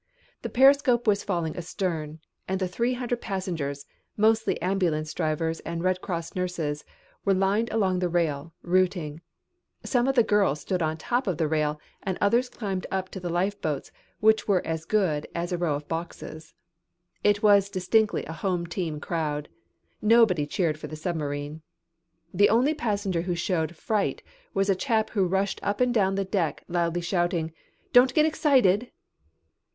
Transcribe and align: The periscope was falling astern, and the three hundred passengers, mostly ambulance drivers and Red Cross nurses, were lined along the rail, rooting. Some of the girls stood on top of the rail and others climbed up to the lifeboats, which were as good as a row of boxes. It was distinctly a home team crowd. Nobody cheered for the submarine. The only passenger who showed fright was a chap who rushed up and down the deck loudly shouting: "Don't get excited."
The 0.41 0.49
periscope 0.49 1.05
was 1.05 1.23
falling 1.23 1.55
astern, 1.55 2.21
and 2.47 2.59
the 2.59 2.67
three 2.67 2.93
hundred 2.95 3.21
passengers, 3.21 3.85
mostly 4.17 4.59
ambulance 4.59 5.13
drivers 5.13 5.59
and 5.59 5.83
Red 5.83 6.01
Cross 6.01 6.33
nurses, 6.33 6.83
were 7.23 7.35
lined 7.35 7.69
along 7.71 7.99
the 7.99 8.09
rail, 8.09 8.51
rooting. 8.63 9.21
Some 9.85 10.07
of 10.07 10.15
the 10.15 10.23
girls 10.23 10.59
stood 10.61 10.81
on 10.81 10.97
top 10.97 11.27
of 11.27 11.37
the 11.37 11.47
rail 11.47 11.79
and 12.01 12.17
others 12.19 12.49
climbed 12.49 12.87
up 12.89 13.09
to 13.09 13.19
the 13.19 13.29
lifeboats, 13.29 13.91
which 14.21 14.47
were 14.47 14.65
as 14.65 14.85
good 14.85 15.27
as 15.35 15.51
a 15.51 15.57
row 15.59 15.75
of 15.75 15.87
boxes. 15.87 16.55
It 17.23 17.43
was 17.43 17.69
distinctly 17.69 18.25
a 18.25 18.33
home 18.33 18.65
team 18.65 18.99
crowd. 18.99 19.49
Nobody 20.01 20.47
cheered 20.47 20.79
for 20.79 20.87
the 20.87 20.95
submarine. 20.95 21.61
The 22.33 22.49
only 22.49 22.73
passenger 22.73 23.21
who 23.21 23.35
showed 23.35 23.75
fright 23.75 24.23
was 24.51 24.67
a 24.67 24.73
chap 24.73 25.11
who 25.11 25.27
rushed 25.27 25.59
up 25.61 25.79
and 25.79 25.93
down 25.93 26.15
the 26.15 26.25
deck 26.25 26.63
loudly 26.67 27.01
shouting: 27.01 27.53
"Don't 27.93 28.15
get 28.15 28.25
excited." 28.25 28.91